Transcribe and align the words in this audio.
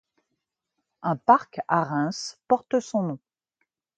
Un 1.03 1.15
parc 1.15 1.59
à 1.67 1.83
Reims 1.83 2.39
porte 2.47 2.79
son 2.79 3.03
nom. 3.03 3.19